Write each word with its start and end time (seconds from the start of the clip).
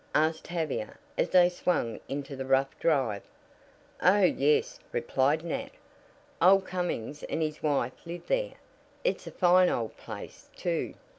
asked 0.15 0.45
Tavia 0.45 0.97
as 1.15 1.29
they 1.29 1.47
swung 1.47 1.99
into 2.09 2.35
the 2.35 2.47
rough 2.47 2.75
drive. 2.79 3.21
"Oh, 4.01 4.23
yes," 4.23 4.79
replied 4.91 5.43
Nat. 5.45 5.69
"Old 6.41 6.65
Cummings 6.65 7.21
and 7.25 7.39
his 7.39 7.61
wife 7.61 7.93
live 8.07 8.25
there. 8.25 8.55
It's 9.03 9.27
a 9.27 9.31
fine 9.31 9.69
old 9.69 9.95
place, 9.97 10.49
too. 10.55 10.95